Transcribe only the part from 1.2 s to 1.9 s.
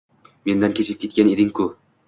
eding-ku